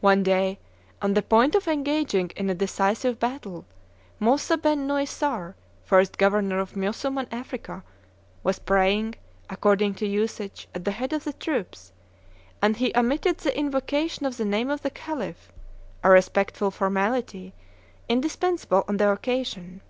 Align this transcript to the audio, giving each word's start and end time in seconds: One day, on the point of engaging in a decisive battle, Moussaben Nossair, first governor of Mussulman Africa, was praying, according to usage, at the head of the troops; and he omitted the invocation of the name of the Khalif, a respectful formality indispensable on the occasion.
One 0.00 0.24
day, 0.24 0.58
on 1.00 1.14
the 1.14 1.22
point 1.22 1.54
of 1.54 1.68
engaging 1.68 2.32
in 2.34 2.50
a 2.50 2.54
decisive 2.56 3.20
battle, 3.20 3.64
Moussaben 4.18 4.88
Nossair, 4.88 5.54
first 5.84 6.18
governor 6.18 6.58
of 6.58 6.74
Mussulman 6.74 7.28
Africa, 7.30 7.84
was 8.42 8.58
praying, 8.58 9.14
according 9.48 9.94
to 9.94 10.06
usage, 10.08 10.66
at 10.74 10.84
the 10.84 10.90
head 10.90 11.12
of 11.12 11.22
the 11.22 11.32
troops; 11.32 11.92
and 12.60 12.78
he 12.78 12.90
omitted 12.96 13.38
the 13.38 13.56
invocation 13.56 14.26
of 14.26 14.36
the 14.36 14.44
name 14.44 14.68
of 14.68 14.82
the 14.82 14.90
Khalif, 14.90 15.52
a 16.02 16.10
respectful 16.10 16.72
formality 16.72 17.54
indispensable 18.08 18.82
on 18.88 18.96
the 18.96 19.08
occasion. 19.12 19.80